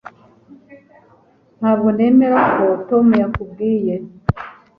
[1.59, 3.95] Ntabwo nemera ko Tom yakubwiye